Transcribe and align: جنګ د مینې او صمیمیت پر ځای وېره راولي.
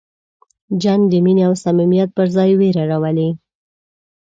جنګ 0.83 1.01
د 1.11 1.13
مینې 1.25 1.43
او 1.47 1.53
صمیمیت 1.63 2.09
پر 2.17 2.27
ځای 2.35 2.51
وېره 2.59 2.83
راولي. 2.91 3.29